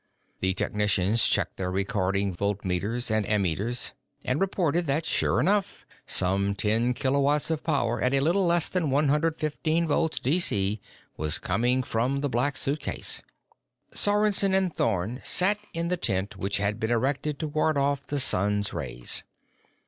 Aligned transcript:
The 0.39 0.55
technicians 0.55 1.27
checked 1.27 1.57
their 1.57 1.69
recording 1.69 2.35
voltmeters 2.35 3.11
and 3.11 3.23
ammeters 3.27 3.91
and 4.25 4.41
reported 4.41 4.87
that, 4.87 5.05
sure 5.05 5.39
enough, 5.39 5.85
some 6.07 6.55
ten 6.55 6.95
kilowatts 6.95 7.51
of 7.51 7.63
power 7.63 8.01
at 8.01 8.11
a 8.11 8.19
little 8.19 8.47
less 8.47 8.67
than 8.67 8.89
one 8.89 9.09
hundred 9.09 9.37
fifteen 9.37 9.85
volts 9.87 10.17
D.C. 10.19 10.79
was 11.17 11.37
coming 11.37 11.83
from 11.83 12.21
the 12.21 12.29
Black 12.29 12.57
Suitcase. 12.57 13.21
Sorensen 13.91 14.55
and 14.55 14.75
Thorn 14.75 15.21
sat 15.23 15.59
in 15.71 15.89
the 15.89 15.97
tent 15.97 16.35
which 16.35 16.57
had 16.57 16.79
been 16.79 16.89
erected 16.89 17.37
to 17.37 17.47
ward 17.47 17.77
off 17.77 18.07
the 18.07 18.19
sun's 18.19 18.73
rays. 18.73 19.21